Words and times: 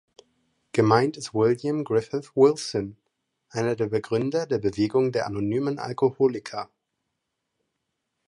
Gemeint 0.71 1.15
ist 1.15 1.35
William 1.35 1.83
Griffith 1.83 2.35
Wilson, 2.35 2.97
einer 3.51 3.75
der 3.75 3.87
Gründer 4.01 4.47
der 4.47 4.57
Bewegung 4.57 5.11
der 5.11 5.27
Anonymen 5.27 5.77
Alkoholiker. 5.77 6.71